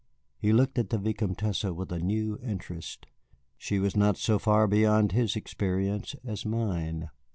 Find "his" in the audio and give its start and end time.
5.11-5.35